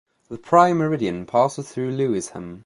The 0.29 0.39
Prime 0.39 0.79
Meridian 0.79 1.27
passes 1.27 1.71
through 1.71 1.91
Lewisham. 1.91 2.59